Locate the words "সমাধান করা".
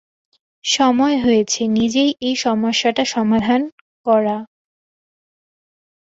3.13-4.37